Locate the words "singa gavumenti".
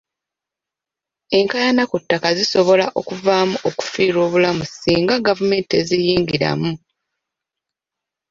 4.81-5.67